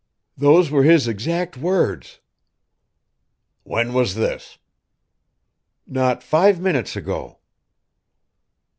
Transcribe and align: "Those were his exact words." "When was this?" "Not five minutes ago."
"Those 0.35 0.71
were 0.71 0.81
his 0.81 1.07
exact 1.07 1.57
words." 1.57 2.21
"When 3.61 3.93
was 3.93 4.15
this?" 4.15 4.57
"Not 5.85 6.23
five 6.23 6.59
minutes 6.59 6.95
ago." 6.95 7.37